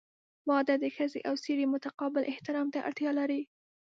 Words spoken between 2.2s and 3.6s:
احترام ته اړتیا لري.